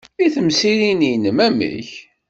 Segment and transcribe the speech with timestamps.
[0.25, 1.89] I temsirin-nnem, amek?